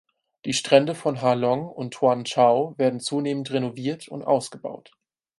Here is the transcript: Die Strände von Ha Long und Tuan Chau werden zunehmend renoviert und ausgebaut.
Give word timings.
Die 0.45 0.53
Strände 0.53 0.95
von 0.95 1.21
Ha 1.21 1.33
Long 1.35 1.69
und 1.69 1.93
Tuan 1.93 2.23
Chau 2.25 2.73
werden 2.79 2.99
zunehmend 2.99 3.51
renoviert 3.51 4.07
und 4.07 4.23
ausgebaut. 4.23 4.93